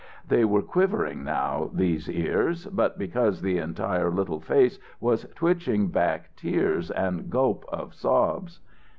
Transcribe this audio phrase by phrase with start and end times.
[0.27, 6.35] They were quivering now, these ears, but because the entire little face was twitching back
[6.35, 8.61] tears and gulp of sobs.